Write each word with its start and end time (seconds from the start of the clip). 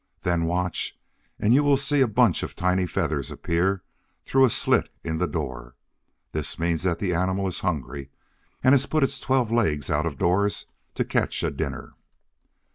Then 0.23 0.45
watch, 0.45 0.97
and 1.39 1.53
you 1.53 1.63
will 1.63 1.77
see 1.77 2.01
a 2.01 2.07
bunch 2.07 2.41
of 2.41 2.55
tiny 2.55 2.87
feathers 2.87 3.29
appear 3.29 3.83
through 4.25 4.45
a 4.45 4.49
slit 4.49 4.89
in 5.03 5.19
the 5.19 5.27
door. 5.27 5.75
This 6.31 6.57
means 6.57 6.81
that 6.81 6.97
the 6.97 7.13
animal 7.13 7.45
is 7.45 7.59
hungry, 7.59 8.09
and 8.63 8.73
has 8.73 8.87
put 8.87 9.03
its 9.03 9.19
twelve 9.19 9.51
legs 9.51 9.91
out 9.91 10.07
of 10.07 10.17
doors 10.17 10.65
to 10.95 11.05
catch 11.05 11.43
a 11.43 11.51
dinner! 11.51 11.93